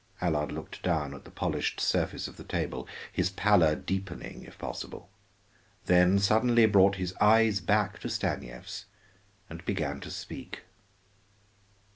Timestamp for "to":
7.99-8.09, 9.99-10.09